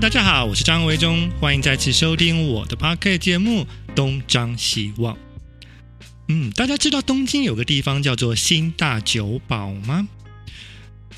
[0.00, 3.64] 大家好，我是张维忠，欢迎再次收听我的 Podcast 节目
[3.96, 5.14] 《东张西望》。
[6.28, 10.06] 嗯，大家知道东京有个地方叫做新大久保吗？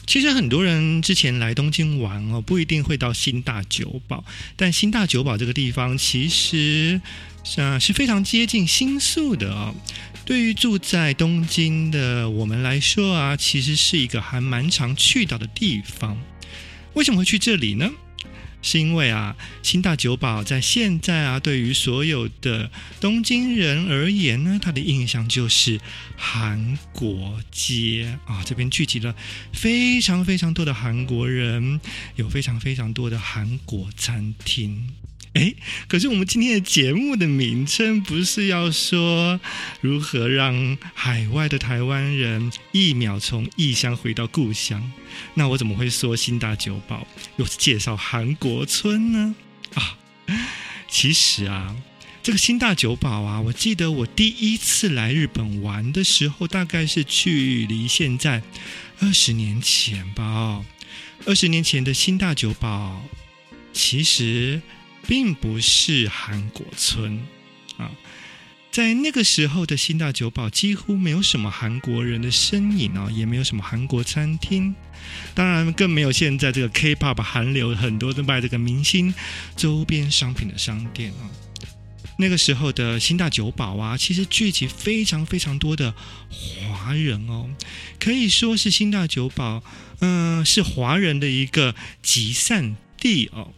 [0.07, 4.25] 其实很多人之前来东京玩哦，不一定会到新大久保，
[4.57, 7.03] 但新大久保这个地方其实
[7.59, 9.75] 啊是非常接近新宿的哦。
[10.25, 16.17] 对于住在东京的我们来说啊，其实是一个还蛮常去到的地方。
[16.95, 17.91] 为什么会去这里呢？
[18.63, 25.81] 是因为啊，新大久保在现在啊，对于所有的东京人而言呢，他的印象就是
[26.17, 29.15] 韩国街啊，这边聚集了
[29.53, 31.81] 非常非常多的韩国人，
[32.17, 34.91] 有非常非常多的韩国餐厅。
[35.35, 35.55] 哎，
[35.87, 39.41] 可是我们今天的节目的名称不是要说
[39.81, 44.93] 如何让海外的台湾人一秒从异乡回到故乡？
[45.35, 49.37] 那我怎么会说新大酒保又是介绍韩国村呢？
[49.75, 49.97] 啊，
[50.89, 51.77] 其实啊，
[52.25, 58.43] 这个新大酒保啊，我记得我第一次来日本玩的时候，大概是距离现在
[58.99, 60.65] 二十年前吧。
[61.25, 63.01] 二十年前的新大酒保，
[63.73, 64.61] 其实。
[65.11, 67.21] 并不是韩国村
[67.79, 67.91] 啊，
[68.71, 74.73] 在那个时候的新大久保几乎没有什么韩国人的身影啊，也没有什么韩国餐厅，
[75.35, 79.13] 当然更没有现在这个 K-pop 韩流很多都卖这个明星
[79.57, 81.27] 周边商品的商店啊。
[82.17, 85.93] 那个时候的新大久保啊，其实聚集非常非常多的
[86.31, 87.51] 华人哦，
[87.99, 89.65] 可以说是新大久保，
[89.99, 93.53] 嗯，是华人的一个集散地哦。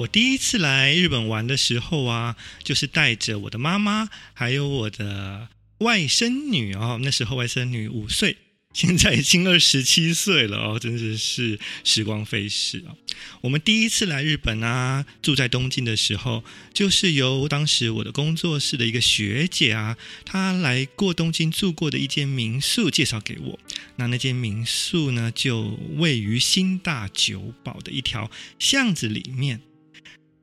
[0.00, 2.34] 我第一次来日本玩的时候啊，
[2.64, 5.48] 就是带着我的妈妈，还有我的
[5.80, 6.98] 外甥女哦。
[7.02, 8.38] 那时候外甥女五岁，
[8.72, 12.96] 现在已经二十七岁了哦，真的是时光飞逝啊。
[13.42, 23.58] 我们第一次来日本啊，住在东京的时候，就是由当时我的工作室的一个学姐啊，她来过东京住过的一间民宿介绍给我。
[23.96, 29.60] 那那间民宿呢，就位于新大久保的一条巷子里面。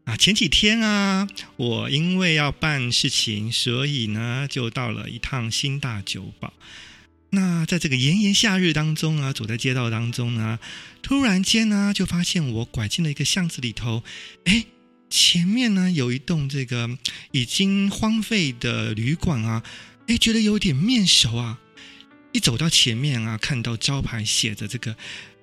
[0.08, 6.54] 啊，前几天啊，我因为要办事情，所以呢，就到了一趟新大酒堡。
[7.32, 10.60] 那在这个炎炎夏日当中啊，走在街道当中呢，
[11.02, 14.02] 突然间呢，就发现我拐进了一个巷子里头。
[14.46, 14.64] 哎，
[15.10, 16.90] 前面呢有一栋这个
[17.32, 19.62] 已经荒废的旅馆啊，
[20.08, 21.60] 哎，觉得有点面熟啊。
[22.32, 24.96] 一走到前面啊，看到招牌写着这个。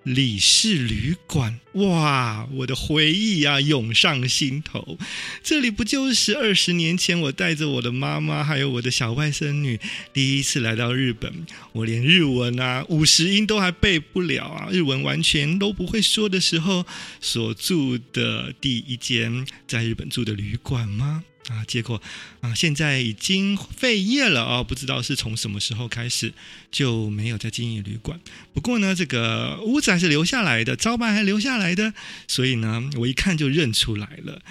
[0.04, 2.46] 李氏旅馆，哇！
[2.52, 4.98] 我的回忆啊涌上心头。
[5.42, 9.80] 这里不就是二十年前我带着我的妈妈还有我的小外甥女
[10.12, 16.84] 第一次来到日本，我连日文啊五十音都还背不了啊，日文完全都不会说的时候
[17.20, 21.24] 所住的第一间在日本住的旅馆吗？
[21.48, 22.00] 啊，结果
[22.40, 26.32] 啊，现在已经废业了啊，不知道是从什么时候开始
[26.70, 28.20] 就没有在经营旅馆。
[28.52, 31.92] 不过呢，这个屋子还是留下来的，招牌还留下来的，
[32.28, 34.42] 所以呢，我一看就认出来了。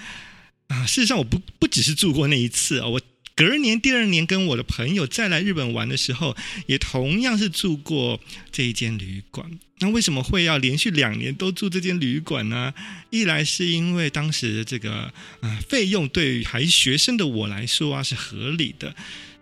[0.68, 3.00] 啊，事实上我不不只是住过那一次啊，我。
[3.36, 6.36] 隔年第二年跟我的朋友再来日本玩的时候，
[6.66, 8.20] 也同样是住过
[8.52, 9.58] 这一间旅馆。
[9.78, 12.72] 那为什么会要连续两年都住这间旅馆呢？
[13.10, 18.94] 一来是因为当时这个啊、费用对于还学生的我来说啊是合理的，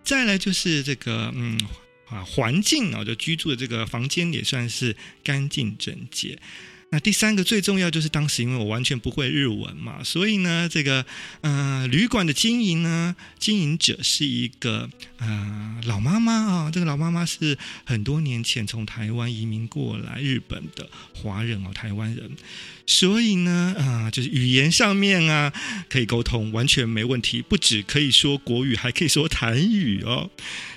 [0.03, 1.59] 再来就是这个嗯
[2.09, 6.39] 啊环境啊就居住的这个房间也算是干净整洁。
[6.93, 11.03] 那第三个最重要就是当时因为我完全不会日文嘛，所以呢，这个
[11.41, 14.87] 呃旅馆的经营呢，经营者是一个
[15.17, 22.29] 呃老妈妈啊，这个老妈妈是很多年前从台湾移民过来日本的华人哦，台湾人，
[22.85, 25.51] 所以呢啊、就是语言上面啊
[25.89, 30.29] 可以沟通，完全没问题，不只可以说国语，还可以说台语哦，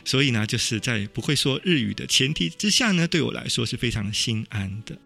[0.07, 4.97] 所以呢，就是在不会说日语的前提之下呢，对我来说是非常心安的。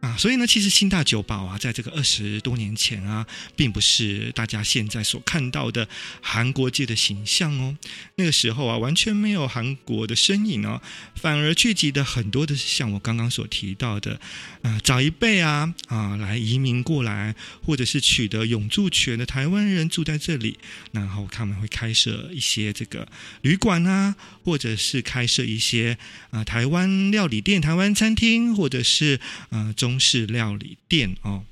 [0.00, 3.26] 啊，所以呢，其实新大久保啊，在这个二十多年前啊，
[3.56, 5.88] 并不是大家现在所看到的
[6.20, 7.76] 韩国街的形象哦。
[8.16, 10.80] 那个时候啊，完全没有韩国的身影哦，
[11.16, 14.20] 反而聚集的很多的是像我刚刚所提到的，
[14.62, 17.34] 啊，早一辈啊啊来移民过来，
[17.64, 20.58] 或者是取得永住权的台湾人住在这里，
[20.92, 23.08] 然后他们会开设一些这个
[23.40, 24.14] 旅馆啊，
[24.44, 25.98] 或者是开设一些
[26.30, 29.95] 啊台湾料理店、台湾餐厅，或者是啊中。
[29.96, 31.44] 中式料理店哦，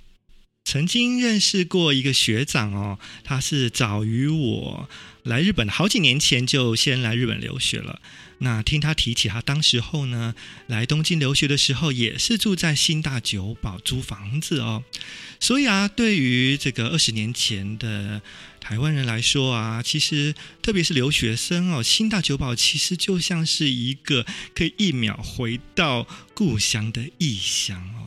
[0.66, 4.86] 曾经认识过一个学长哦，他是早于我
[5.22, 8.02] 来日本好几年前就先来日本留学了。
[8.40, 10.34] 那听他提起他当时候呢，
[10.66, 14.84] 来东京留学的时候，也是住在新大久保租房子哦。
[15.40, 18.20] 所以啊，对于这个二十年前的
[18.60, 28.03] 台湾人来说啊，其实特别是留学生哦，新大久保其实就像是一个可以一秒回到故乡的异乡哦。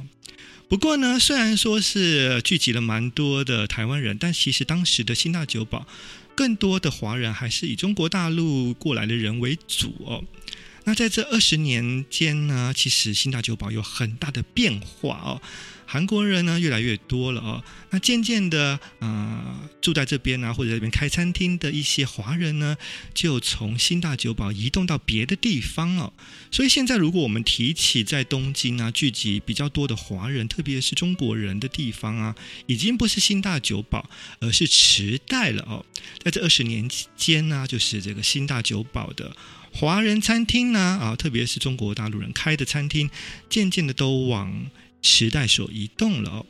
[0.69, 5.87] 不过呢，虽然说是聚集了蛮多的台湾人，但其实当时的新大久保。
[6.35, 10.23] 更多的华人还是以中国大陆过来的人为主哦。
[10.87, 15.41] 那在这二十年间呢，其实新大酒堡有很大的变化哦。
[15.85, 22.77] 韩国人呢越来越多了哦，那渐渐的，呃，住在这边啊，或者这边开餐厅的一些华人呢，
[23.13, 26.13] 就从新大酒堡移动到别的地方哦。
[26.51, 32.35] 所以现在，如果我们提起在东京啊聚集比较多的华人，特别是中国人的地方啊，
[32.65, 35.85] 已经不是新大酒堡，而是池袋了哦。
[36.23, 39.35] 在这二十年间呢，就是这个新大酒堡的
[39.79, 43.11] 华人餐厅呢，啊，特别是中国大陆人开的餐厅，
[43.47, 44.71] 渐渐的都往。
[45.03, 46.43] 时代所移动了。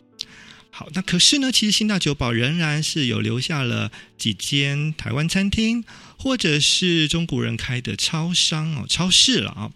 [0.72, 5.84] 好，那可是呢，其实新大久保仍然是有留下了几间台湾餐厅，
[6.18, 9.72] 或者是中国人开的超商哦，超市了啊。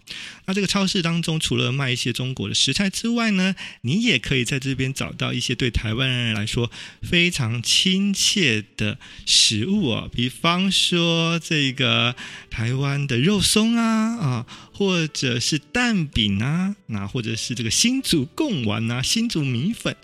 [0.46, 12.16] 那这个超市当中，除了卖一些中国的食材之外呢，你也可以在这边找到一些对台湾人来说非常亲切的食物哦，比方说这个
[12.50, 19.96] 台湾的肉松啊啊，或者是蛋饼啊，那或者是这个新竹贡丸啊，新竹米粉。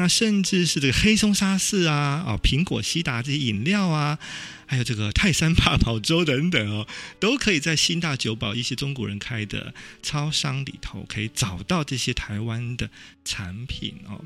[0.00, 4.18] 那甚至是这个黑松沙士啊，哦，苹果西达这些饮料啊，
[4.64, 6.88] 还有这个泰山八宝粥等等哦，
[7.20, 12.88] 都可以在新大久保一些中国人开的超商里头可以找到这些台湾的
[13.26, 14.24] 产品哦。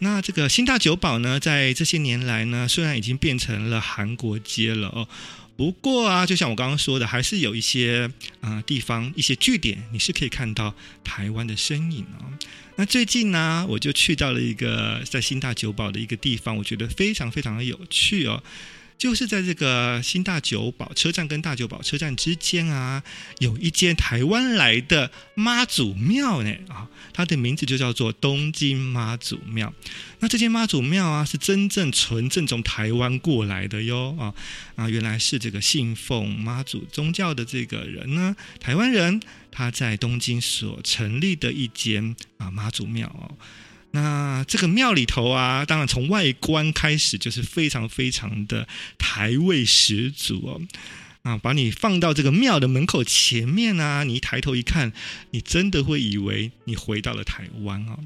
[0.00, 5.08] 那这个新大久保呢，在这些年来呢，虽然已经变成了韩国街了哦。
[5.56, 8.10] 不过啊，就像我刚刚说的，还是有一些
[8.40, 10.74] 啊、地方、一些据点，你是可以看到
[11.04, 12.26] 台湾的身影哦。
[12.76, 18.42] 那最近呢，我就去到了一个在新大久保的一个地方，我觉得非常非常的有趣哦。
[19.04, 23.02] 就是在这个新大久保车站跟大久保车站之间啊，
[23.38, 29.74] 有一间台湾来的妈祖庙呢啊，它的名字就叫做东京妈祖庙。
[30.20, 34.32] 那这间妈祖庙啊，是真正纯正从台湾过来的哟啊
[34.74, 39.20] 啊，原来是这个信奉妈祖宗教的这个人呢，台湾人，
[39.50, 43.36] 他在东京所成立的一间啊妈祖庙哦。
[43.94, 48.66] 那这个庙里头啊，当然从外观开始就是非常非常的
[48.98, 50.60] 台味十足哦，
[51.22, 54.92] 啊，把你放到这个庙的门口前面啊，你一抬头一看，
[55.30, 58.00] 你真的会以为你回到了台湾哦。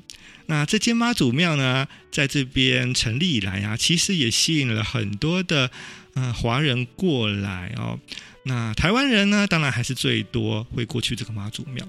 [0.45, 5.71] 那这间妈祖庙呢，在这边成立以来啊，其实也吸引了很多的
[6.13, 7.99] 呃华人过来哦。
[8.49, 11.87] 那台湾人呢，当然还是最多会过去这个妈祖庙。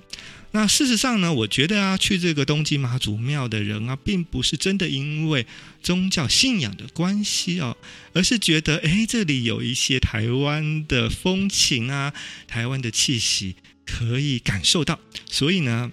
[0.51, 5.47] 那事实上呢，我觉得啊，去这个东京妈祖庙的人啊，并不是真的因为
[5.81, 7.77] 宗教信仰的关系哦，
[8.13, 12.13] 而是觉得哎，这里有一些台湾的风情啊，
[12.45, 14.99] 台湾的气息可以感受到，
[15.31, 15.89] 所以呢，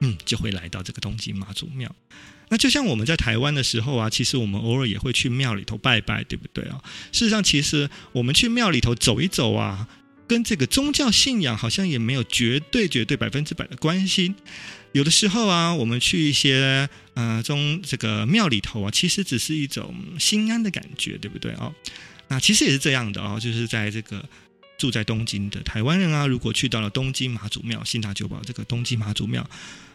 [0.00, 1.94] 嗯，就会来到这个东京妈祖庙。
[2.48, 6.80] 那就像我们在台湾的时候啊，其实我们偶尔也会去庙里头拜拜，对不对啊？
[7.12, 9.88] 事实上，其实我们去庙里头走一走啊。
[10.26, 14.34] 跟这个宗教信仰好像也没有绝对绝对百分之百的关系。
[14.92, 21.72] 有的时候啊，我们去一些呃中这个庙里头啊，其实只是一种心安的感觉，对不对啊？
[22.28, 24.24] 那其实也是这样的啊，就是在这个。
[24.78, 29.48] 住在东京的台湾人啊，如果去到了东京妈祖庙、信达久保这个东京妈祖庙，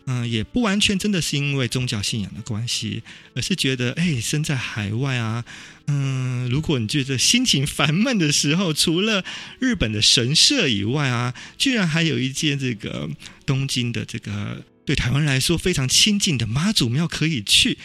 [0.06, 3.04] 嗯、也不完全真的是因为宗教信仰的关系，
[3.36, 5.46] 而是觉得，哎，身在海外啊，
[5.88, 9.24] 嗯，如果你觉得心情烦闷的时候，除了
[9.60, 13.10] 日本的神社以外啊，居然还有一间这个
[13.46, 17.78] 东京的这个对台湾人来说非常亲近的妈祖庙可以去。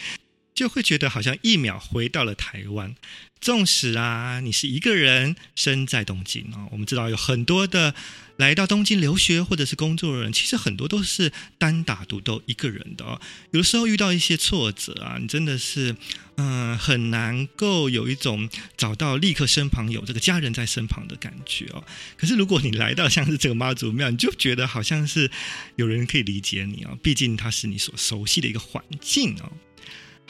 [0.57, 2.95] 就会觉得好像一秒回到了台湾。
[3.39, 7.93] 纵使啊，你是一个人身在东京啊，我们知道有很多的
[8.37, 13.21] 来到东京留学或者是工作的人，其实很多都是单打独斗一个人的哦。
[13.51, 15.95] 有的时候遇到一些挫折啊，你真的是
[16.37, 21.83] 嗯很难够有一种找到立刻身旁有这个家人在身旁的感觉哦。
[22.17, 25.29] 可是如果你来到像是这个妈祖庙，你就觉得好像是
[25.75, 29.51] 有人可以理解你哦，毕竟它是你所熟悉的一个环境哦。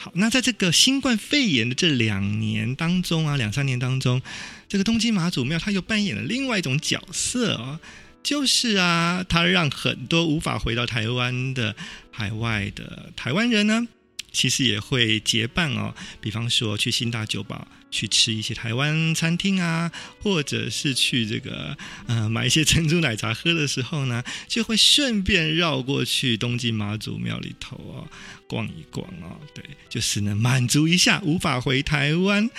[0.00, 4.22] 好，那在这个新冠肺炎的这两年当中啊，两三年当中，
[4.68, 7.80] 这个东京马祖庙它又扮演了另外一种角色哦，
[8.22, 11.74] 就是啊，它让很多无法回到台湾的
[12.12, 13.88] 海外的台湾人呢，
[14.30, 19.90] 其实也会结伴哦，比方说去新大久保去吃一些台湾餐厅啊，
[20.20, 21.76] 或者是去这个
[22.06, 28.08] 呃买一些珍珠奶茶喝的时候呢，就会顺便绕过去东京妈祖庙里头哦
[28.46, 32.50] 逛一逛哦，对，就是能满足一下无法回台湾。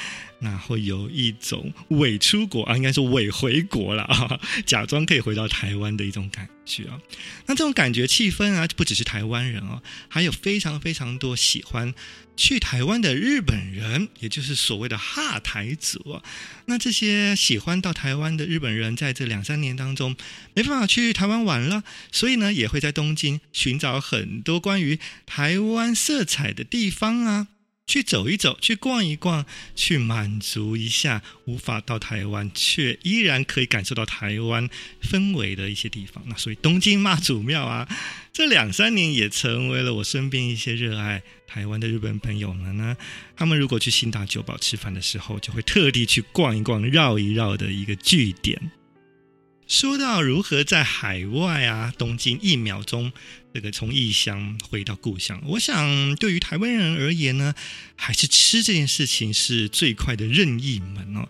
[0.41, 6.97] 那会有一种伪出国啊，应该说伪回国了啊， 假装可以回到台湾的一种感觉啊。
[7.45, 11.93] 那这种感觉气氛啊，不只是台湾人哦，还有非常非常多喜欢
[12.37, 16.21] 去台湾的日本人，也就是所谓的大台族。
[16.67, 20.15] 那这些喜欢到台湾的日本人，在这两三年当中
[20.53, 27.47] 没办法去台湾玩了，所以呢，也会在东京寻找很多关于台湾色彩的地方啊。
[27.89, 29.43] 去走一走，去逛一逛，
[29.75, 34.69] 去满足一下无法到台湾却依然可以感受到台湾
[35.01, 36.23] 氛围的一些地方。
[36.27, 37.89] 那所以东京妈祖庙啊，
[38.31, 42.95] 这两三年也成为了我身边一些热爱台湾的日本朋友们呢。
[43.35, 48.71] 他们如果去新大久保吃饭的时候，就会特地去逛一逛、绕一绕的一个据点。
[49.69, 53.13] 说到如何在海外啊，东京一秒钟
[53.53, 57.53] 这个从异乡回到故乡，我想对于台湾人而言呢，
[57.95, 61.29] 还是吃这件事情是最快的任意门哦。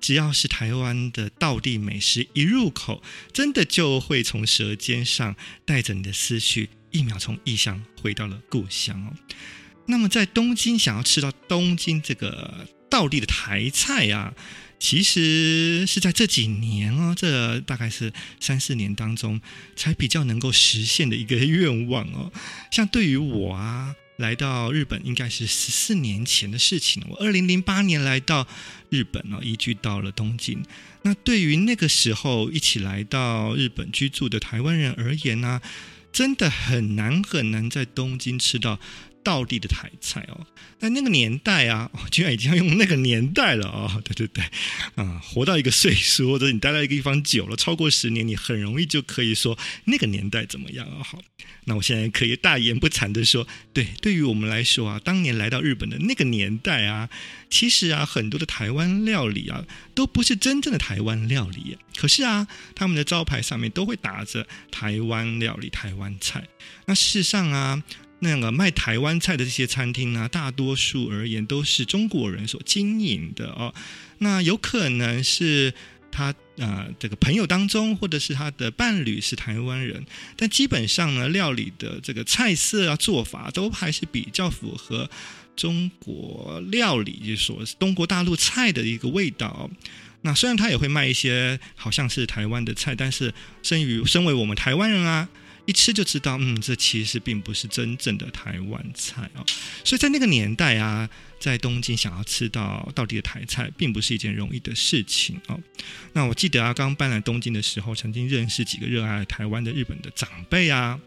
[0.00, 9.12] 只要是台湾的道地美食一入口，真的就会从舌尖上带着你的思绪，一秒从异乡回到了故乡哦。
[9.86, 14.32] 那么在东京想要吃到东京这个道地的台菜啊。
[14.80, 18.10] 其实是在这几年哦，这大概是
[18.40, 19.38] 三四年当中
[19.76, 22.32] 才比较能够实现的一个愿望哦。
[22.72, 27.02] 像对于我啊，来到日本应该是十四年前的事情。
[27.10, 28.48] 我二零零八年来到
[28.88, 30.64] 日本哦，移居到了东京。
[31.02, 35.60] 那对于那个时候一起来到日本居住的台湾人而言呢，
[36.10, 38.80] 真的很难很难在东京吃到。
[39.22, 40.46] 道地的台菜哦，
[40.78, 44.44] 在那个年代啊，居然已经要用那个年代了哦， 对对对，
[44.94, 51.02] 啊，活到一个岁数或者你待在一个地方久了，超过十年，你很容易就可以说那个年代怎么样啊？
[51.04, 51.20] 好，
[51.64, 57.08] 那我现在可以大言不惭的说，对，对于我们来说啊，当年来到日本的那个年代啊，
[57.50, 66.48] 其实啊，很多的台湾料理啊，都不是真正的台湾料理，可是啊，他们的招牌上面都会打着台湾料理、台湾菜。
[66.86, 67.82] 那事实上啊。
[68.20, 73.74] 那个卖台湾菜的这些餐厅呢，大多数而言都是中国人所经营的哦。
[74.18, 75.74] 那有可能是
[76.12, 80.04] 他啊、这个朋友当中，或者是他的伴侣是台湾人，
[80.36, 85.08] 但基本上呢，料理的这个菜色啊、做法都还是比较符合
[85.56, 89.70] 中国料理，就是说中国大陆菜的一个味道。
[90.20, 95.26] 那虽然他也会卖一些好像是台湾的菜，但是身于身为我们台湾人啊。
[95.66, 99.44] 一吃就知道，嗯，这其实并不是真正的台湾菜哦。
[99.84, 105.60] 所以在那个年代啊，在东京想要吃到到底的台菜，并不是一件容易的事情哦。
[106.12, 110.98] 那我记得啊，刚搬来东京的时候，曾经认识几个热爱台湾的日本的长辈啊。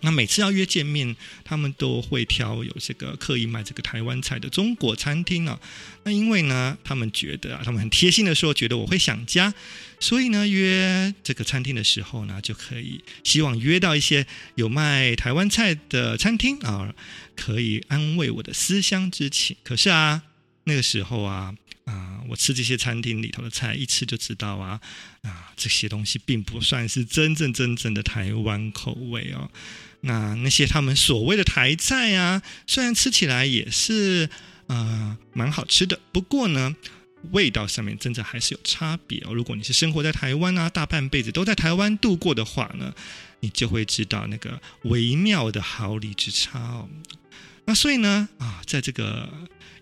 [0.00, 5.58] 那每次要约见面，他们都会挑有这个刻意卖这个台湾菜的中国餐厅啊。
[6.04, 9.52] 那因为呢，他们觉得啊，他们很贴心的说，觉得我会想家，
[10.00, 16.94] 所以呢，约这个餐厅的时候呢，就可以希望约到一些有卖台湾菜的餐厅啊，
[17.36, 19.56] 可以安慰我的思乡之情。
[19.62, 20.22] 可是啊，
[20.64, 21.54] 那个时候啊。
[21.84, 24.78] 啊，我吃这些餐厅里头的菜，一吃就知道啊，
[25.22, 29.50] 啊，这些东西并不算是真正真正的台湾口味哦。
[30.02, 34.28] 那那些他们所谓的台菜啊，虽然吃起来也是
[34.66, 36.76] 啊蛮好吃的，不过呢，
[37.32, 39.34] 味道上面真的还是有差别哦。
[39.34, 42.94] 如果你是生活在台湾啊，大半辈子都在台湾度过的话呢，
[43.40, 46.88] 你就会知道那个微妙的毫厘之差哦。
[47.64, 49.28] 那所以呢，啊，在这个。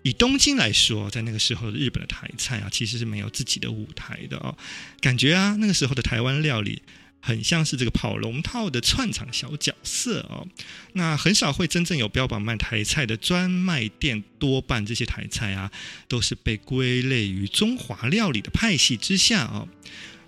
[0.03, 4.55] 以东京来说，在那个时候的日本的台菜啊，其实是没有自己的舞台的哦。
[5.01, 6.81] 感觉啊，那个时候的台湾料理
[7.19, 10.47] 很像是这个跑龙套的串场小角色哦。
[10.93, 15.71] 那很少会真正有标榜卖台菜的专卖店，多半这些台菜啊，
[16.07, 19.67] 都是被归类于中华料理的派系之下哦。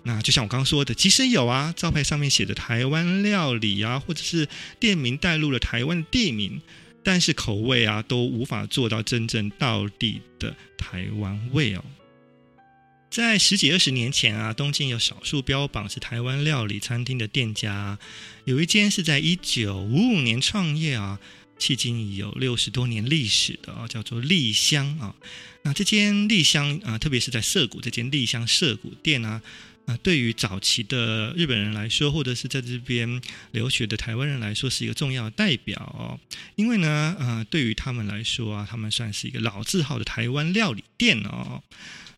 [0.02, 6.60] 那就像我刚刚说的，即使有啊，招牌上面写的台湾料理啊，或者是店名带入了台湾的地名。
[7.02, 11.82] 但是口味啊，都无法做到真正到底的台湾味哦。
[13.10, 17.98] 在十几二十年前啊，东京有少数标榜是台湾料理餐厅的店家，
[18.44, 21.18] 有一间是在一九五五年创业啊，
[21.58, 25.16] 迄今已有六十多年历史的啊，叫做栗香啊。
[25.62, 29.42] 那这间栗香啊，特别是在涩谷这间栗香涩谷店啊，
[29.86, 36.20] 啊，对于早期的日本人来说，或者是在这边留学的台湾人来说，是一个重要代表哦。
[36.54, 41.64] 因为呢，呃，对于他们来说啊，他们算是一个老字号的台湾料理店哦。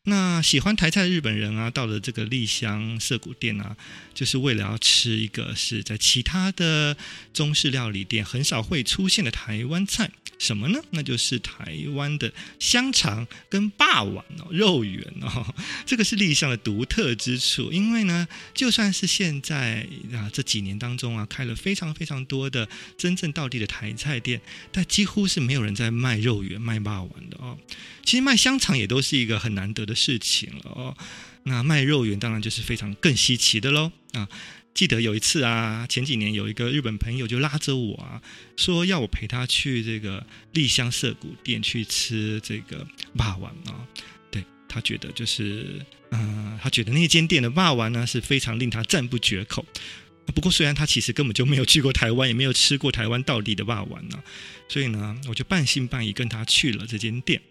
[0.05, 3.77] 那喜欢台菜的日本人啊，到了这个丽香涩谷店啊，
[4.13, 6.97] 就是为了要吃一个是在其他的
[7.33, 10.11] 中式料理店很少会出现的台湾菜，
[10.43, 10.81] 什么呢？
[10.91, 15.55] 那就是台湾的香肠跟肉圆哦，肉圆哦，
[15.87, 17.71] 这个是栗香的独特之处。
[17.71, 22.69] 因为呢，就算是现在啊这几年当中啊，开了非常非常多的
[22.99, 24.41] 真正道地的台菜店，
[24.73, 27.57] 但几乎是没有人在卖肉圆、卖肉圆的哦。
[28.05, 30.97] 其实卖香肠也都是一个很难得的事情了哦。
[31.45, 34.29] 那卖肉圆当然就是非常更稀奇的喽啊！
[34.75, 38.21] 记得有一次啊，前几年有一个日本朋友就拉着我啊，
[38.57, 42.79] 说要我陪他去这个栗香涩谷店去吃这个
[43.13, 43.87] 肉圆啊。
[44.31, 49.65] 对，他觉得就是，嗯、他觉得那间店的肉圆呢是非常令他赞不绝口。
[50.35, 54.23] 不过虽然他其实根本就没有去过台湾，也没有吃过台湾到底的肉圆呢，
[54.69, 57.43] 所以呢，我就半信半疑跟他去了这间店。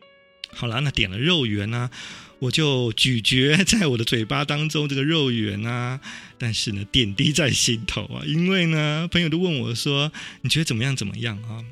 [0.54, 1.92] 好了，那点了肉圆呢、啊，
[2.40, 6.00] 我就咀嚼在我的嘴巴当中这个肉圆啊，
[6.38, 10.96] 但是呢，点滴在心头啊，因为呢，朋友都问我说，你觉得怎么样？
[10.96, 11.64] 怎么样啊？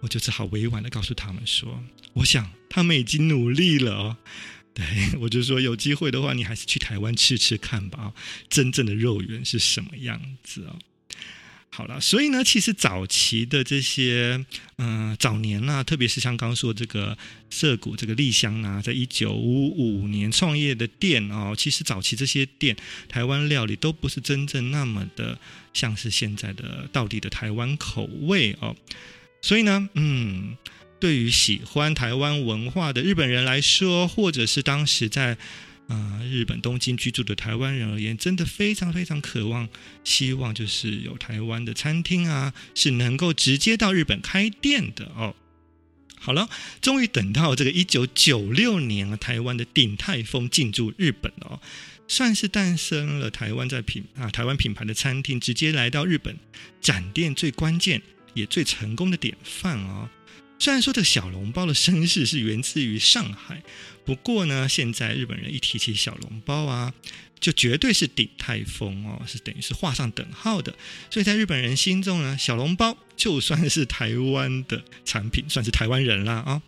[0.00, 1.82] 我就只好委婉的告诉他们说，
[2.14, 4.16] 我想他们已经努力了哦。
[4.72, 4.84] 对，
[5.20, 8.12] 我就说有机会的话，你还是去台湾吃吃看吧，
[8.48, 10.78] 真正的肉圆是什么样子哦？
[11.72, 14.44] 好了，所以呢，其实早期的这些，
[14.78, 17.16] 嗯、早年啊，特别是像刚说这个
[17.48, 22.76] 涩谷这个栗香啊，在一九五五年创业的店哦，其实早期这些店，
[23.08, 25.38] 台湾料理都不是真正那么的
[25.72, 28.74] 像是现在的到底的台湾口味哦。
[29.40, 30.56] 所以呢，嗯，
[30.98, 35.38] 对于喜欢台湾文化的日本人来说，或者是当时在。
[35.90, 39.68] 啊、日本东京居住的台湾人而言，真的非常非常渴望，
[40.04, 45.34] 希望就是有台湾的餐厅啊，是能够直接到日本开店的哦。
[46.20, 46.48] 好了，
[46.80, 51.60] 终于等到这个一九九六年啊，台湾的鼎泰丰进驻日本哦，
[52.06, 56.36] 算是诞生了台湾在品啊台湾品牌的餐厅直接来到日本
[56.80, 58.00] 展店最关键
[58.34, 60.08] 也最成功的典范哦。
[60.60, 63.62] 虽然说这个小笼包的身世是源自于上海，
[64.04, 66.92] 不过呢，现在日本人一提起小笼包啊，
[67.40, 70.76] 就绝对是鼎泰丰哦，是等于是画上等号的。
[71.10, 76.62] 所以在日本人心中呢，小笼包就算是台湾的产品，算是台湾人啦啊、哦。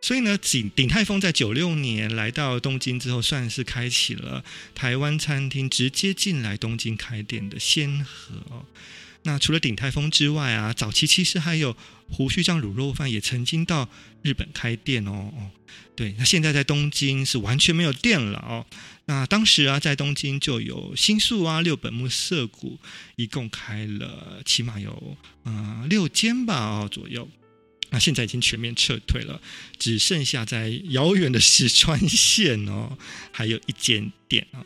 [0.00, 4.44] 所以呢，鼎鼎泰丰在九六年来到东京之后，算是开启了
[4.76, 8.64] 台湾餐厅直接进来东京开店的先河哦。
[9.24, 11.76] 那除了鼎泰丰之外啊，早期其实还有
[12.10, 13.88] 胡须酱卤肉饭也曾经到
[14.22, 15.50] 日本开店哦哦，
[15.94, 18.66] 对，那现在在东京是完全没有店了哦。
[19.04, 22.78] 那当时啊，在东京就有新宿啊、六本木、涩谷，
[23.16, 27.28] 一共开了起码有啊、六间吧哦左右。
[27.90, 29.40] 那现在已经全面撤退了，
[29.78, 32.96] 只剩下在遥远的石川县哦，
[33.30, 34.64] 还有一间店啊。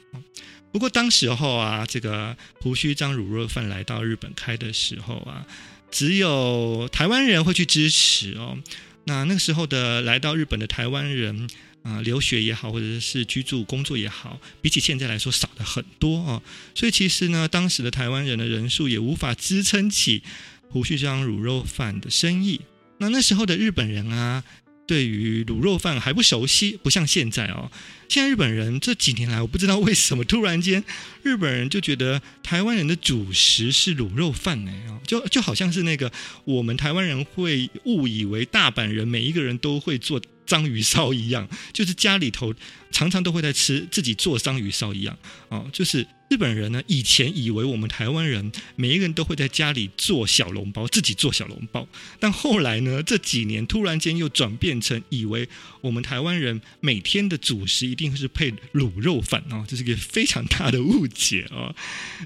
[0.77, 5.47] 不过当时候啊，这个胡须张卤肉饭来到日本开的时候啊，
[5.91, 8.59] 只有台湾人会去支持哦。
[9.05, 11.49] 那那个时候的来到日本的台湾人
[11.83, 16.43] 啊、留学也好，或者是居住工作也好，比起现在来说少了很多哦。
[16.75, 20.23] 所以其实呢，当时的台湾人的人数也无法支撑起
[20.69, 22.61] 胡须张卤肉饭的生意。
[22.99, 24.45] 那那时候的日本人啊。
[24.87, 27.71] 对于卤肉饭还不熟悉，不像现在哦。
[28.09, 30.85] 现在日本人这几年来，我不知道为什么突然间，
[31.23, 36.13] 日本人就觉得台湾人的主食是卤肉饭哎，就就好像是那个
[36.45, 42.55] 我们台湾人会误以为大阪人每一个人都会做章鱼烧一样，就是家里头
[42.91, 46.07] 常常都会在吃自己做章鱼烧一样哦，就是。
[46.29, 51.87] 日本人呢，以前以为我们台湾人每一个人都会在家里做小笼包，自己做小笼包。
[52.19, 55.49] 但后来呢，这几年突然间又转变成以为
[55.81, 61.73] 我们台湾人每天的主食一定是配卤肉饭啊， 这是一个非常大的误解啊！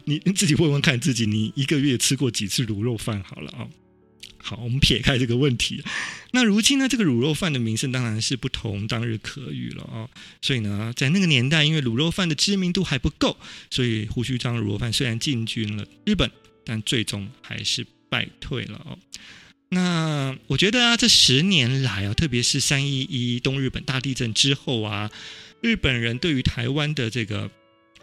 [0.06, 3.22] 你你自己问问看自己，你一个月吃过几次卤肉饭？
[3.22, 3.68] 好了啊。
[4.42, 5.82] 好，我们撇开这个问题。
[6.32, 10.08] 那如今呢，这个卤肉饭的名声当然是不同当日可语了哦。
[10.40, 13.36] 所以呢，在那个年代，因为卤肉饭的知名度还不够，
[13.70, 16.30] 所以胡须张卤肉饭虽然进军了日本，
[16.64, 18.98] 但最终还是败退了哦。
[19.68, 25.10] 那我觉得啊，这十年来啊，特别是三一一东日本大地震之后啊，
[25.60, 27.50] 日本人对于台湾的这个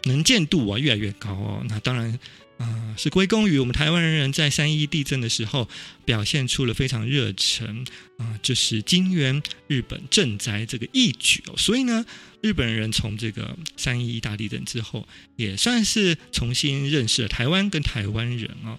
[0.04, 1.66] 能见度啊越来越高哦。
[1.68, 2.18] 那当然。
[2.58, 5.68] 啊、是归功于我们台湾人在三一地震的时候
[6.04, 7.84] 表现出了非常热忱
[8.18, 11.54] 啊、就是金援日本賑灾这个义举哦。
[11.56, 12.04] 所以呢，
[12.42, 18.78] 日本人从这个三一大地震之后，也算是重新认识了台湾跟台湾人哦。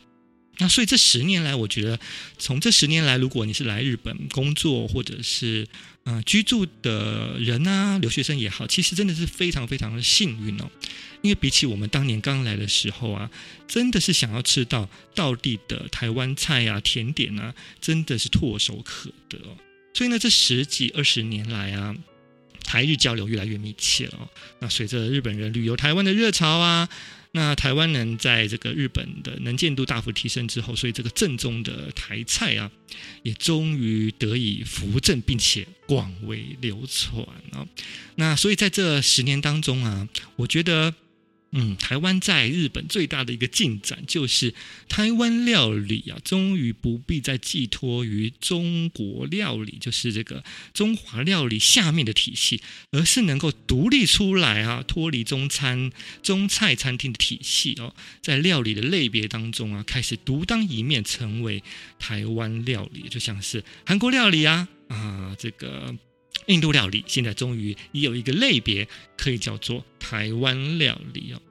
[0.58, 1.98] 那所以这十年来，我觉得
[2.38, 5.66] 从这十年来，如果你是来日本工作或者是
[6.04, 10.70] 呃居住的人啊，留学生也好，其实真的是非常非常的幸运哦。
[11.22, 13.30] 因为比起我们当年刚来的时候啊，
[13.68, 19.38] 真的是想要吃到道地的台湾菜啊、甜点啊，真的是唾手可得。
[19.94, 21.94] 所以呢，这十几二十年来啊，
[22.64, 24.30] 台日交流越来越密切了。
[24.60, 26.88] 那随着日本人旅游台湾的热潮啊，
[27.34, 32.72] 那台湾人在这个日本的能见度大幅提升之后，所以这个正宗的台菜啊，
[33.24, 37.68] 也终于得以扶正，并且广为流传啊。
[38.16, 40.96] 那所以在这十年当中啊，我觉得。
[41.52, 44.54] 嗯，台湾在日本最大的一个进展就是
[44.88, 61.64] 台湾料理啊，终于不必再寄托于中国料理，就是这个中华料理下面的体系，而是能够独立出来啊，脱离中餐、中菜餐厅的体系哦，在料理的类别当中啊，开始独当一面，成为
[61.98, 65.96] 台湾料理，就像是韩国料理啊啊这个。
[66.46, 68.88] 印度料理现在终于也有一个类别
[69.18, 71.42] 可以叫做台湾料理哦。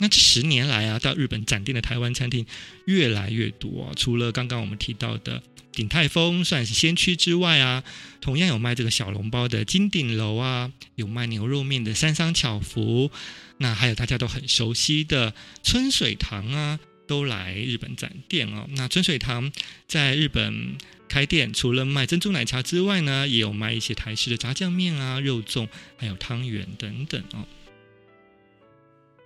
[0.00, 2.46] 那这十年来啊，到日本展店的台湾餐厅
[2.84, 3.92] 越来越多啊。
[3.96, 5.42] 除了刚刚我们提到的
[5.72, 7.82] 鼎泰丰算是先驱之外啊，
[8.20, 13.10] 同样有卖这个小笼包的金鼎楼啊，有卖牛肉面的三商巧福，
[13.56, 18.68] 那还有大家都很熟悉的春水堂啊，都来日本展店哦。
[18.76, 19.50] 那春水堂
[19.86, 20.76] 在日本。
[21.08, 27.44] 开店除了卖珍珠奶茶之外呢，也有卖一些台式的炸酱面啊、肉粽，还有汤圆等等哦。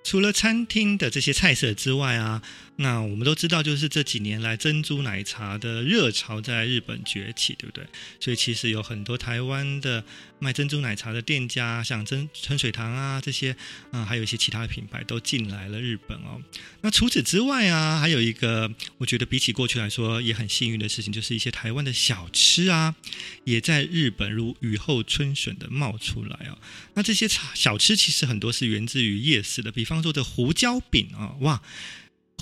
[0.05, 2.42] 除了餐厅的这些菜色之外啊，
[2.83, 7.87] 那我们都知道，就是这几年来珍珠奶茶的热潮在日本崛起，对不对？
[8.18, 10.05] 所以其实有很多台湾的
[10.40, 13.57] 卖珍珠奶茶的店家，像真春水堂啊这些，
[13.92, 16.42] 啊，还有一些其他的品牌都进来了日本哦。
[16.81, 18.68] 那除此之外啊，还有一个
[18.99, 22.97] 我觉得比起过去来说也很幸运的事情，就是一些台湾的小吃啊，
[23.45, 26.59] 也在日本如雨后春笋的冒出来哦。
[26.95, 31.62] 那这些小吃其实很多是源自于夜市的，比方说的胡椒饼啊，哇！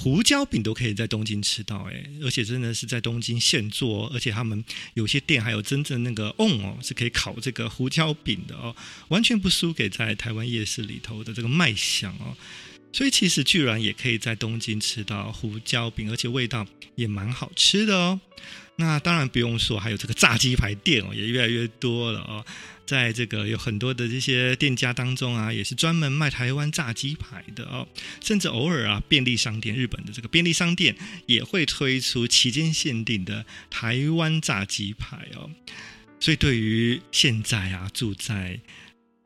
[0.03, 8.75] 胡椒饼都可以在东京吃到，哎，而且真的是在东京现做，而且他们有些店还有真正那个瓮哦，是可以烤这个胡椒饼的哦，
[9.09, 12.35] 完全不输给在台湾夜市里头的这个卖相哦。
[12.95, 18.19] 所以其实居然也可以在东京吃到胡椒饼，而且味道也蛮好吃的哦。
[18.81, 22.45] 那当然不用说，还有这个炸鸡排店哦，也越来越多了哦。
[22.85, 27.87] 在这个有很多的这些店家当中啊，也是专门卖台湾炸鸡排的哦。
[28.21, 35.49] 甚至偶尔啊，便利商店，日本的这个便利商店也会推出期间限定的台湾炸鸡排哦。
[36.19, 38.59] 所以对于现在啊住在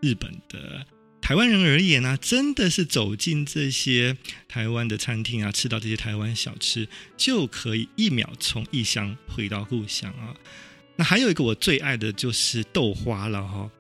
[0.01, 0.85] 日本的
[1.25, 4.15] 台湾人而言呢、真的是走进这些
[4.47, 10.37] 台湾的餐厅啊，吃到这些台湾小吃，就可以一秒从异乡回到故乡啊。
[10.97, 13.71] 那还有一个我最爱的就是豆花了哈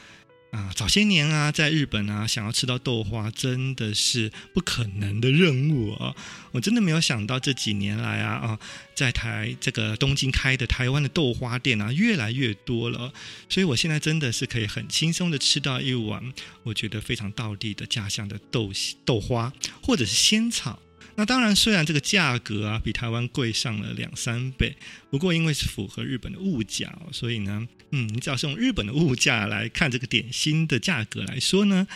[0.55, 0.71] 啊！
[0.75, 6.15] 早些年啊，在日本啊，想要吃到豆花真的是不可能的任务啊！
[6.53, 8.59] 我真的没有想到这几年来啊啊，
[8.95, 13.13] 在台这个东京开的台湾的豆花店啊，越来越多了，
[13.49, 18.71] 所以我现在真的是可以很轻松的吃到一碗我觉得非常道地的家乡的豆
[19.05, 20.79] 豆花，或者是仙草。
[21.17, 24.77] 那当然，虽然这个价格啊比台湾贵上了两三倍，
[25.11, 31.87] 不过因为是符合日本的物价，所以呢，嗯，你只要是用日本的物价来看这个点心的价格来说呢，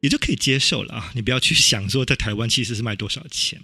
[0.00, 1.12] 也就可以接受了啊。
[1.14, 3.60] 你不要去想说在台湾其实是卖多少钱，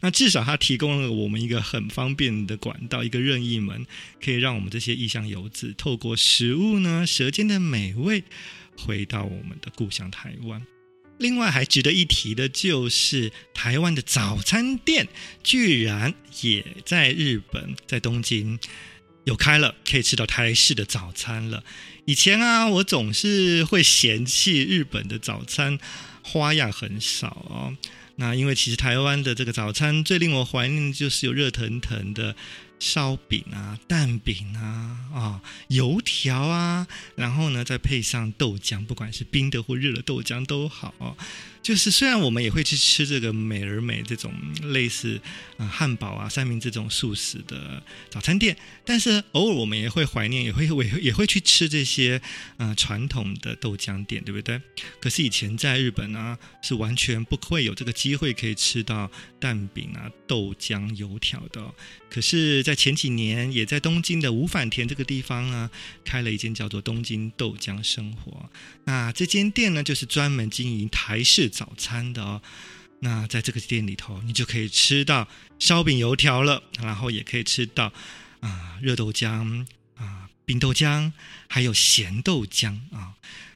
[0.00, 3.86] 那至少它提供了我们一个很方便的管道，一个任意门，
[4.20, 8.24] 可以让我们这些异乡游子透过食物呢，舌尖的美味，
[8.76, 10.60] 回到我们的故乡台湾。
[11.18, 15.08] 另外还值得一提的就是，台湾的早餐店
[15.42, 18.58] 居然也在日本，在东京
[19.24, 21.62] 有开了，可以吃到台式的早餐了。
[22.06, 25.78] 以前啊，我总是会嫌弃日本的早餐
[26.22, 27.76] 花样很少哦。
[28.16, 32.34] 那因为其实台湾的这个早餐最令我怀念的就是有热腾腾的。
[32.82, 41.16] 烧饼啊，蛋饼啊，啊、油条啊，然后呢，再配上豆浆，不管是冰的或热的豆浆都好，
[41.62, 44.34] 就是虽然我们也会去吃这个美而美这种
[44.72, 45.20] 类似
[45.56, 52.20] 啊汉堡啊三明治这种速食的早餐店，但是偶尔我们也会怀念，也会也也会去吃这些
[52.56, 54.60] 啊传统的豆浆店，对不对？
[55.00, 61.72] 可是以前在日本呢，是完全不会有这个机会可以吃到蛋饼啊、豆浆、油条的。
[62.10, 65.70] 可是，在前几年，也在东京的五反田这个地方呢，
[66.04, 68.50] 开了一间叫做东京豆浆生活。
[68.84, 72.42] 那这间店呢，就是专门经营台式早餐的哦。
[73.00, 77.92] 那在这个店里头，你就可以吃到烧饼油条了，然后也可以吃到
[78.40, 81.12] 啊热豆浆啊冰豆浆，
[81.48, 83.14] 还有咸豆浆啊。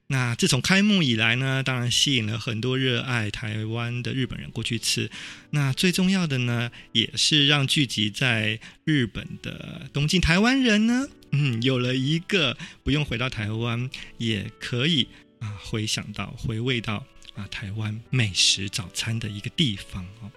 [0.08, 5.10] 那自从开幕以来呢，当然吸引了很多热爱台湾的日本人过去吃。
[5.50, 15.08] 那最重要的呢，也是让聚集在日本的东京台湾人呢，嗯， 有了一个不用回到台湾，也可以
[15.40, 17.04] 啊回想到、回味到
[17.36, 20.30] 啊台湾美食早餐的一个地方哦。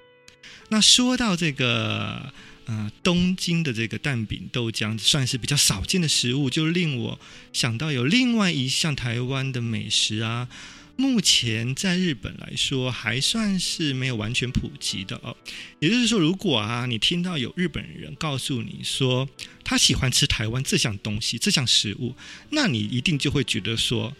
[0.69, 2.31] 那说到这个。
[2.65, 7.19] 啊，东京的这个蛋饼豆浆算是比较少见的食物，就令我
[7.51, 10.47] 想到有另外一项台湾的美食啊，
[10.95, 15.35] 目前在日本来说还算是没有完全普及的哦。
[15.79, 19.27] 也就是说，如果啊你听到有日本人告诉你说
[19.63, 22.15] 他喜欢吃台湾这项东西、这项食物，
[22.51, 24.15] 那你一定就会觉得说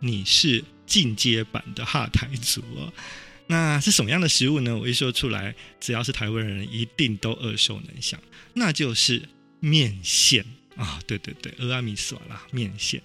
[0.00, 2.92] 你是进阶版的哈台族哦。
[3.48, 4.76] 那是什么样的食物呢？
[4.76, 8.18] 我一说出来，只要是台湾人，一定都耳熟能详，
[8.54, 9.28] 那就是
[9.60, 10.44] 面线
[10.76, 11.00] 啊！
[11.06, 13.02] 对对对，蚵仔面线啦，面线。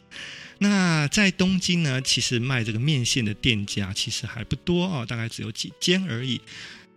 [0.59, 6.39] 那在东京呢，其实卖这个面线的店家其实还不多哦，大概只有几间而已。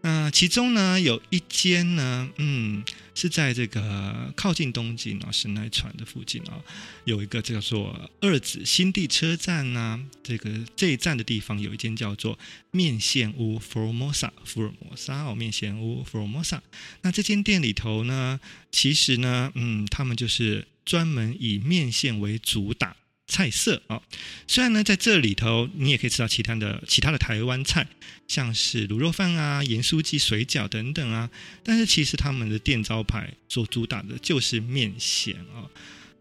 [0.02, 2.82] 那、其中呢，有一间呢，嗯，
[3.14, 6.58] 是在这个靠近东京啊神奈川的附近啊，
[7.04, 12.38] 有一个叫做二子新地车站呢、啊，这个这一站的地方有一间叫做
[12.70, 16.60] 面线屋 Formosa 福尔摩沙哦，面线屋 Formosa。
[17.02, 18.40] 那这间店里头呢，
[18.72, 22.96] 其实呢，嗯，他们就是专门以面线为主打。
[23.30, 24.02] 菜色啊，
[24.48, 27.86] 虽然呢，在这里头你也可以吃到其他的其他的台湾菜，
[28.26, 31.30] 像是卤肉饭啊、盐酥鸡、水饺等等啊，
[31.62, 35.70] 但是其实他们的店招牌所主打的就是面线啊。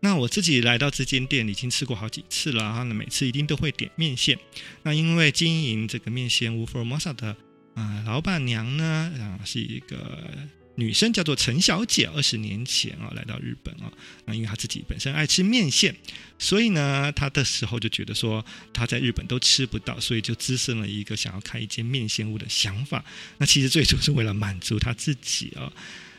[0.02, 4.38] 那我自己来到这间店已经吃过好几次了啊，那每次一定都会点面线。
[4.84, 7.36] 那因为经营这个面线屋 Formosa 的
[7.74, 10.48] 啊老板娘呢啊是一个。
[10.80, 13.92] 女生叫做陈小姐，二十年前啊来到日本啊，
[14.26, 15.94] 那因为她自己本身爱吃面线，
[16.38, 23.04] 所以呢，她的时候就觉得说她在日本都吃不到，所以就滋生了一个想要开一间面线屋的想法。
[23.40, 25.72] 那其实最初是为了满足她自己啊，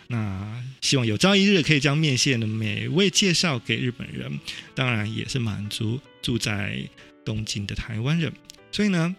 [0.08, 4.38] 那希望有朝一日可以将面线的美味介绍给日本人，
[4.74, 6.86] 当然也是满足住在
[7.24, 8.30] 东京的台湾人。
[8.70, 9.16] 所以呢。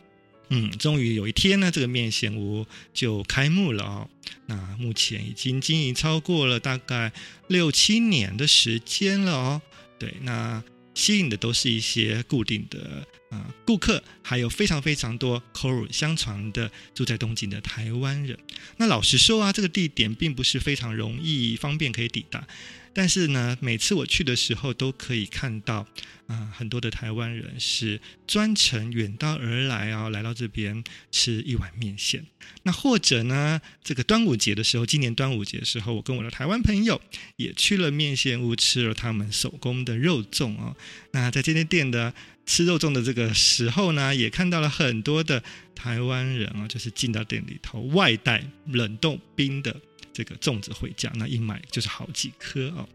[0.53, 4.09] 嗯，终于有一天呢，这个面线屋就开幕了哦。
[4.47, 7.13] 那目前已经经营超过了大概
[7.47, 9.61] 六七年的时间了哦。
[9.97, 10.61] 对，那
[10.93, 18.37] 吸引的都是一些固定的啊、顾客，还有非常非常多口耳相传的住在东京的台湾人。
[18.75, 22.45] 那老实说啊，这个地点并不是非常容易方便可以抵达。
[22.93, 25.87] 但是呢，每次我去的时候，都可以看到
[26.27, 32.25] 啊、很多的台湾人是专程远道而来啊，来到这边吃一碗面线。
[32.63, 37.01] 那或者呢，这个端午节的时候，今年端午节的时候，我跟我的台湾朋友
[37.35, 40.75] 也去了面线屋，吃了他们手工的肉粽哦。
[41.11, 42.13] 那在这间店的
[42.45, 45.43] 吃肉粽的这个时候呢，也看到了很多的
[45.75, 49.75] 台湾人啊，就是进到店里头外带冷冻冰的。
[50.13, 52.87] 这个粽子回家，那一买就是好几颗哦。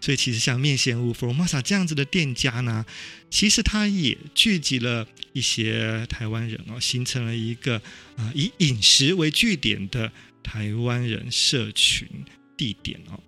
[0.00, 2.84] 所以其实像面线屋 f r o m a s a 这样子的店家呢，
[3.30, 7.80] 其实它也聚集了一些台湾人哦，形成了一个
[8.16, 12.08] 啊、以饮食为据点的台湾人社群
[12.56, 13.20] 地点哦。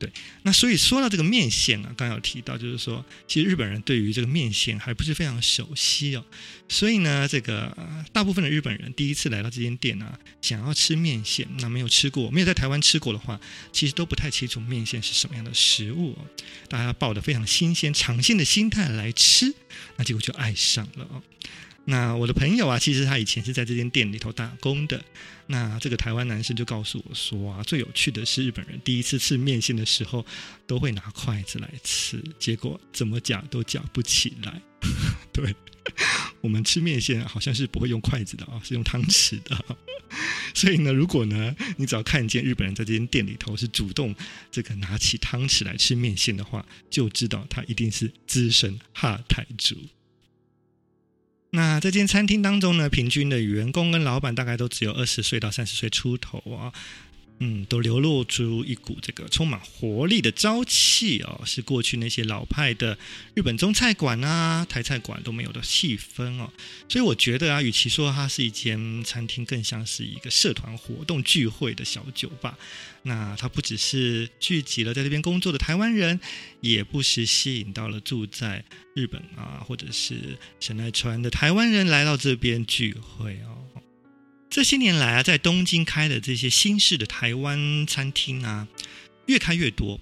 [0.00, 0.10] 对，
[0.44, 6.24] 那所以说到这个面线啊，刚有提到，就是说，其实日本人对于这个面线还不是非常熟悉哦。
[6.70, 7.76] 所以呢，这个、
[8.10, 13.38] 大部分的日本人第一次来到这间店呢、想要吃面线，那没有吃过，没有在台湾吃过的话，
[13.72, 16.24] 其实都不太清楚面线是什么样的食物哦。
[16.68, 19.54] 大家抱着非常新鲜、尝鲜的心态来吃，
[19.96, 21.22] 那结果就爱上了哦。
[21.86, 25.02] 那我的朋友啊，其实他以前是在这间店里头打工的。
[25.46, 30.24] 那这个台湾男生就告诉我说啊，最有趣的是日本人第一次吃面线的时候，
[30.66, 34.62] 都会拿筷子来吃，结果怎么夹都夹不起来。
[35.32, 35.54] 对，
[36.40, 39.58] 我们吃面线好像是不会用筷子的啊，是用汤匙的。
[40.54, 44.14] 所以呢，如果呢，你只要看见日本人在这间店里头是主动
[44.52, 49.76] 这个拿起汤匙来吃面线的话，就知道他一定是资深哈台族。
[51.50, 56.72] 那这间餐厅当中呢，平均的员工跟老板大概都只有二十岁到三十岁出头啊。
[57.42, 62.98] 嗯，都流露出一股这个充满活力的朝气哦，是过去那些老派的
[63.34, 66.52] 日本中菜馆啊、台菜馆都没有的气氛哦。
[66.86, 72.58] 所以我觉得啊，与其说它是一间餐厅，更像是一个社团活动聚会的小酒吧。
[73.04, 76.20] 那它不只是聚集了在这边工作的台湾人，
[76.60, 78.62] 也不时吸引到了住在
[78.94, 83.56] 日本啊或者是神奈川的台湾人来到这边聚会哦。
[84.50, 88.66] 这些年来啊，在东京开的这些新式的台湾餐厅啊，
[89.26, 90.00] 越开越多。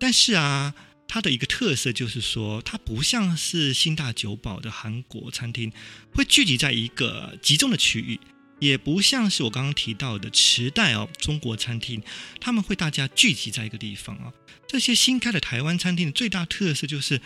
[0.00, 0.74] 但是啊，
[1.06, 5.72] 它的一个特色就是说，它不像是新大久保的韩国餐厅，
[6.12, 8.18] 会聚集在一个集中的区域；
[8.58, 12.02] 也不像是我刚刚提到的池袋哦，中国餐厅，
[12.40, 14.32] 他们会大家聚集在一个地方啊。
[14.66, 17.20] 这些新开的台湾餐厅的最大特色就是，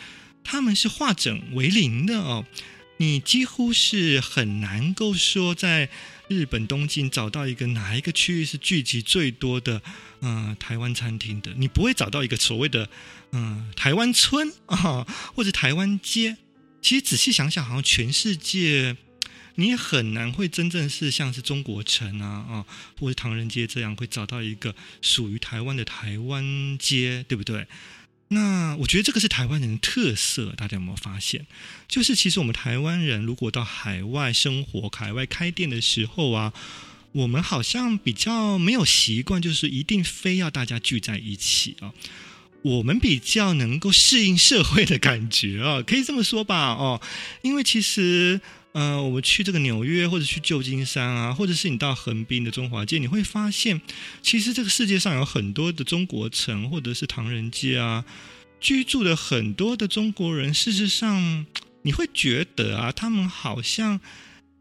[0.45, 2.45] 他们是化整为零的哦。
[2.99, 5.89] 你几乎是很难够说在
[6.29, 9.83] 日本东京找到一个哪一个区域是聚集最多的，
[10.21, 12.89] 嗯、台湾餐厅的，你不会找到一个所谓的，
[13.33, 16.37] 嗯、台湾村 啊，或者台湾街。
[16.81, 18.97] 其实仔细想想，好像全世界
[19.57, 22.65] 你也很难会真正是像是中国城啊啊，
[23.01, 27.67] 或者唐人街这样会找到一个属于台湾的台湾街，对不对？
[28.29, 31.47] 那我觉得这个是台湾人的特色，大家有没有发现？
[31.89, 36.53] 就是其实我们台湾人如果到海外生活、海外开店的时候啊，
[37.13, 41.93] 我们好像比较没有习惯，就是一定非要大家聚在一起啊。
[42.63, 46.73] 我们比较能够适应社会的感觉啊，可以这么说吧？
[46.73, 47.01] 哦，
[47.43, 48.41] 因为其实。
[48.73, 53.81] 呃，我们去这个纽约，或者去旧金山啊，或者是你到横滨的中华街，你会发现，
[54.23, 58.05] 其实这个世界上有很多的中国城，或者是唐人街啊，
[58.61, 61.47] 居住的很多的中国人，事实上，
[61.83, 64.01] 你会觉得啊，他们好像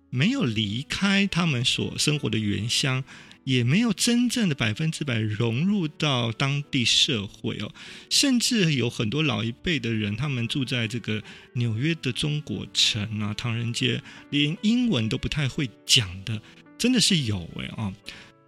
[0.09, 3.03] 没有离开他们所生活的原乡。
[3.47, 7.73] 也没有真正的百分之百融入到当地社会哦，
[8.09, 16.41] 甚至有很多老一辈的人，他们住在这个纽约的中国城啊、唐人街，连英文都不太会讲的，
[16.77, 17.93] 真的是有哎啊。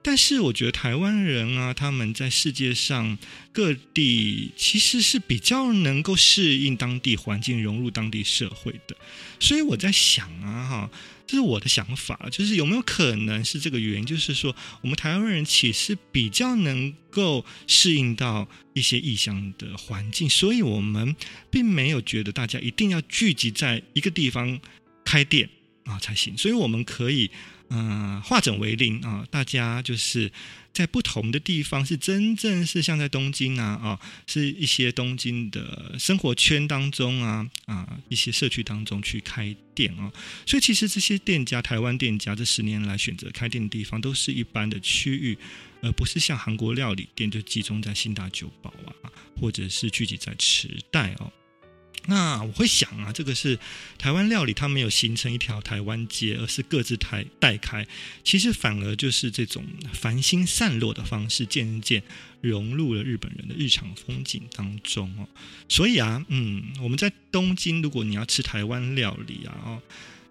[0.01, 3.17] 但是我觉得台湾人啊，他们在世界上
[3.53, 8.97] 各地其实是比较能够适应当地环境、融入当地社会的，
[9.39, 10.91] 所以我在想啊，哈。
[11.29, 14.05] 这是我的想法，就是有没有可能是这个原因？
[14.05, 21.15] 就是说，我们台湾人其实比较能够适应到一些异乡的环境，所以我们
[21.51, 24.59] 并没有觉得大家一定要聚集在一个地方
[25.05, 25.47] 开店
[25.83, 27.29] 啊才行，所以我们可以。
[27.69, 29.25] 嗯、化整为零啊！
[29.29, 30.31] 大家就是
[30.73, 40.11] 在不同的地方，是真正是像在东京啊啊，是一些东京的生活圈当中啊啊，一些社区当中去开店啊。
[40.45, 45.37] 所以其实这些店家，台湾店家这十年来选择开店的地方，都是一般的区域，
[45.81, 48.71] 而不是像韩国料理店就集中在新大久保
[49.03, 51.31] 啊，或者是聚集在池袋哦。
[52.05, 53.59] 那我会想啊，这个是
[53.97, 57.85] 台湾料理，它没有形成一条台湾街，而是各自台带开。
[58.23, 62.01] 其实反而就是这种繁星散落的方式，渐渐
[62.41, 65.27] 融入了日本人的日常风景当中哦。
[65.67, 69.81] 所以啊，嗯，我们在东京，如果你要吃台湾料理啊，哦，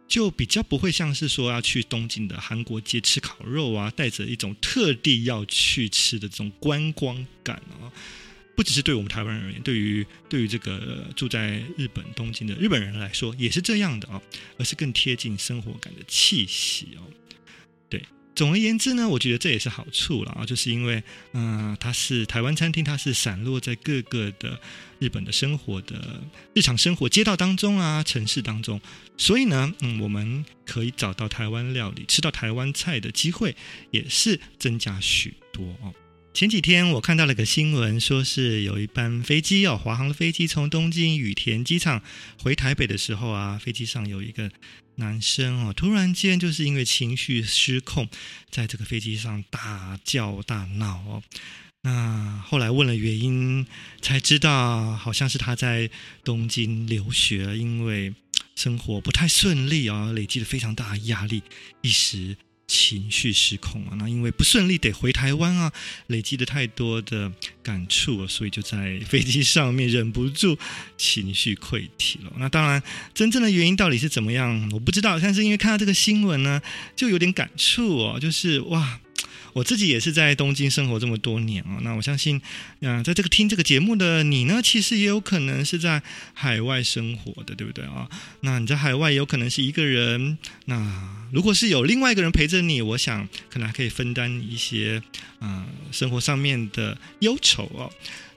[0.09, 7.93] 就比较不会像是说要去东京的韩国街吃烤肉啊，带着一种特地要去吃的这种观光感啊。
[8.59, 14.23] 不只是对我们台湾人而言，对于对于这个住在日本东京的日本人来说，也是这样的啊、哦，
[14.59, 17.07] 而是更贴近生活感的气息哦。
[17.89, 18.03] 对，
[18.35, 21.01] 总而言之呢，我觉得这也是好处了啊，就是因为
[21.35, 24.59] 嗯、它是台湾餐厅，它是散落在各个的
[24.99, 26.21] 日本的生活的
[26.53, 28.81] 日常生活街道当中啊，城市当中，
[29.17, 33.55] 所以呢，嗯，我们可以找到台湾料理，吃到台湾菜的机会
[33.93, 35.95] 也是增加许多哦。
[36.39, 42.01] 前几天我看到了个新闻，说是有一班飞机哦，华航的飞机从东京羽田机场
[42.41, 44.49] 回台北的时候啊，飞机上有一个
[44.95, 48.09] 男生哦，突然间就是因为情绪失控，
[48.53, 51.23] 在这个飞机上大叫大闹哦。
[51.83, 53.67] 那后来问了原因，
[54.01, 55.91] 才知道好像是他在
[56.23, 58.15] 东京留学，因为
[58.55, 61.43] 生活不太顺利啊，累积了非常大的压力，
[61.83, 62.37] 一时。
[62.69, 65.73] 情绪失控啊，那因为不顺利得回台湾啊，
[66.09, 70.57] 累积的太多的感触啊，所以就在飞机上面忍不住
[70.97, 72.33] 情绪溃堤了。
[72.37, 72.81] 那当然，
[73.15, 75.19] 真正的原因到底是怎么样，我不知道。
[75.19, 76.61] 但是因为看到这个新闻呢，
[76.95, 79.01] 就有点感触哦，就是哇，
[79.59, 82.41] 我自己也是在东京生活这么多年啊，那我相信，
[82.79, 86.01] 嗯，在这个听这个节目的你呢，其实也有可能是在
[86.33, 88.09] 海外生活的，对不对啊？
[88.43, 95.03] 那你在海外有可能是一个人，那如果是有另外一个人陪着你，我想可能还可以分担一些
[95.41, 97.91] 啊、生活上面的忧愁哦。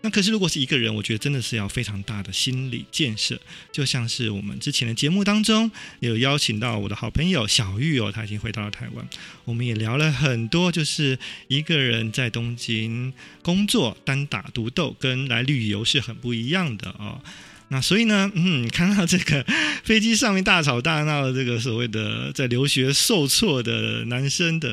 [0.04, 3.40] 那可是，如果是一个人，我觉得真的是要非常大的心理建设。
[3.72, 9.08] 就像是我们之前的节目当中，有邀请到我的好朋友小玉哦，他已经回到了台湾。
[9.46, 17.22] 我们也聊了很多，就是一个人在东京工作、单打独斗，跟来旅游是很不一样的哦。
[17.68, 19.46] 那所以呢，嗯，看到这个
[19.84, 24.72] 飞机上面大吵大闹的这个所谓的在留学受挫的男生的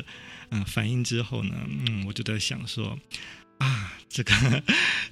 [0.49, 1.53] 啊、呃、反应之后呢，
[1.87, 2.97] 嗯，我就在想说。
[3.59, 4.33] 啊，这个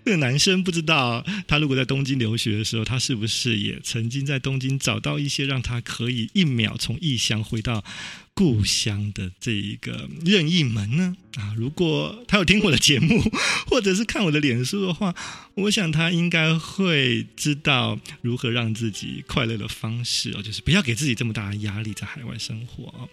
[0.03, 7.83] 这个男生不知道，他如果在东京留学的时候，他是不是也曾经在东京找到一些让他可以一秒从异乡回到
[8.33, 11.15] 故乡的这一个任意门呢？
[11.35, 13.21] 啊，如果他有听我的节目，
[13.67, 15.13] 或者是看我的脸书的话，
[15.55, 23.09] 我想他应该会知道如何让自己快乐的方式哦，就是不要给自己这么大的压力，在海外生活。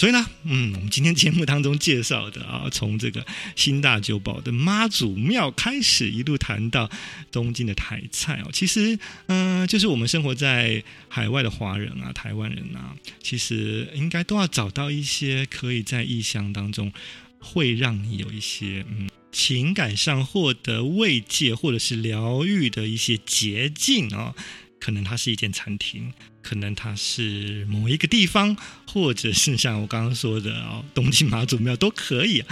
[0.00, 6.90] 所以呢，嗯，我们今天节目当中介绍的啊， 从这个新大久保的妈祖庙开始，一路谈到
[7.30, 16.90] 东京的台菜哦，其实，嗯、就是我们生活在海外的华人啊，台湾人啊，其实应该都要找到一些可以在异乡当中
[17.38, 24.34] 会让你有一些嗯情感上获得慰藉或者是疗愈的一些捷径啊。
[24.80, 26.12] 可能它是一间餐厅，
[26.42, 28.56] 可能它是某一个地方，
[28.86, 32.42] 或者是像我刚刚说的哦，东京妈祖庙都可以。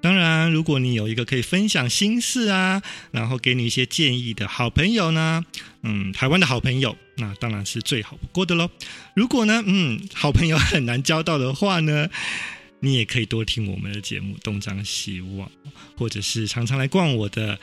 [0.00, 5.44] 当然，如果你有一个可以分享心事啊，然后给你一些建议的好朋友呢，
[5.82, 8.70] 嗯，台湾的好朋友，那当然是最好不过的喽。
[9.14, 12.08] 如果呢，嗯，好朋友很难交到的话呢，
[12.80, 15.46] 你也可以多听我们的节目《东张西望》，
[15.98, 17.60] 或者是常常来逛我的。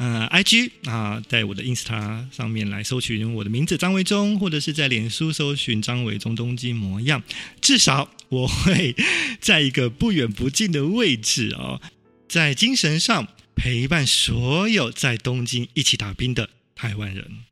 [0.00, 7.22] 呃，IG 啊，在我的 Insta 上面来搜寻我的名字张维忠，或者是在脸书搜寻张维忠东京模样，
[7.60, 8.96] 至少我会
[9.42, 11.82] 在一个不远不近的位置哦，
[12.26, 17.49] 在精神上陪伴所有在东京一起打拼的台湾人。